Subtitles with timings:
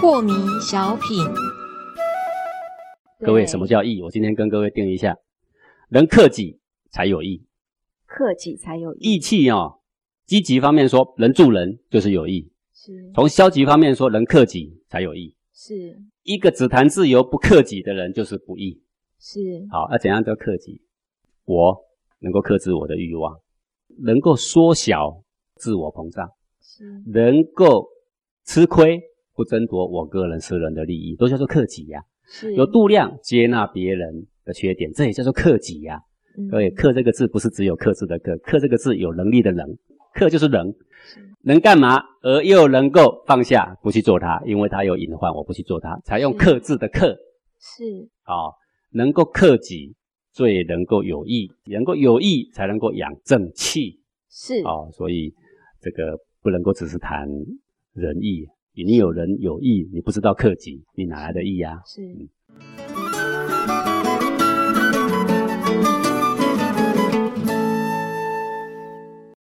[0.00, 1.24] 破迷小品，
[3.20, 4.02] 各位，什么叫义？
[4.02, 5.16] 我今天跟各位定一下：
[5.90, 6.58] 能克己
[6.90, 7.44] 才有义，
[8.06, 8.98] 克己才有义。
[9.00, 9.78] 义气哦。
[10.26, 15.34] 积极方面说，能助人就是有义；是从消极方面说，能克己才有义。
[15.52, 18.80] 是一个只谈自由不克己的人，就是不义。
[19.20, 19.38] 是，
[19.70, 20.80] 好，那怎样叫克己？
[21.44, 21.76] 我
[22.20, 23.38] 能够克制我的欲望，
[24.02, 25.22] 能够缩小
[25.56, 26.30] 自我膨胀，
[26.62, 26.84] 是。
[27.06, 27.86] 能够
[28.46, 28.98] 吃亏
[29.34, 32.54] 不争夺我个人私人的利益，都叫做克己呀、是。
[32.54, 36.00] 有度量接纳别人的缺点，这也叫做克己呀、
[36.38, 36.48] 嗯。
[36.48, 39.66] 各位，克这个字不是只有克制的克，克这个字有能力的能，
[40.14, 40.74] 克就是能，
[41.42, 47.18] 能干嘛而又能够放下不去做它，因为它有隐患，我不去做它，才用克制的克
[47.58, 48.08] 是。
[48.22, 48.48] 啊、
[48.90, 49.94] 能够克己
[50.32, 54.00] 最能够有益能够有益才能够养正气。
[54.28, 54.60] 是。
[54.62, 55.34] 哦所以
[55.80, 57.28] 这个不能够只是谈
[57.92, 61.80] 仁义你有仁有义你不知道克己你哪来的义啊？
[61.84, 62.02] 是。